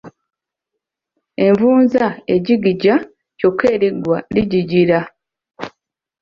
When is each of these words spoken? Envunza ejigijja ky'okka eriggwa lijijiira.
Envunza 1.45 2.05
ejigijja 2.33 2.95
ky'okka 3.37 3.65
eriggwa 3.75 4.17
lijijiira. 4.33 4.99